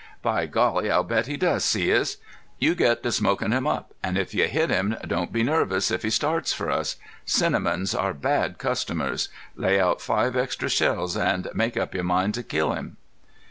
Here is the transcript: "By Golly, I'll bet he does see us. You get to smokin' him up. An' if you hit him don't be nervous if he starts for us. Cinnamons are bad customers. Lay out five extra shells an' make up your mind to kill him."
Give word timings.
"By 0.23 0.47
Golly, 0.47 0.89
I'll 0.89 1.03
bet 1.03 1.27
he 1.27 1.37
does 1.37 1.63
see 1.63 1.93
us. 1.93 2.17
You 2.57 2.73
get 2.73 3.03
to 3.03 3.11
smokin' 3.11 3.51
him 3.53 3.67
up. 3.67 3.93
An' 4.01 4.17
if 4.17 4.33
you 4.33 4.45
hit 4.47 4.71
him 4.71 4.97
don't 5.05 5.31
be 5.31 5.43
nervous 5.43 5.91
if 5.91 6.01
he 6.01 6.09
starts 6.09 6.51
for 6.51 6.71
us. 6.71 6.95
Cinnamons 7.23 7.93
are 7.93 8.15
bad 8.15 8.57
customers. 8.57 9.29
Lay 9.55 9.79
out 9.79 10.01
five 10.01 10.35
extra 10.35 10.71
shells 10.71 11.15
an' 11.15 11.45
make 11.53 11.77
up 11.77 11.93
your 11.93 12.03
mind 12.03 12.33
to 12.33 12.41
kill 12.41 12.73
him." 12.73 12.97